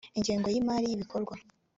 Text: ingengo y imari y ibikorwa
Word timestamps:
ingengo 0.17 0.47
y 0.49 0.57
imari 0.61 0.85
y 0.87 0.95
ibikorwa 0.95 1.35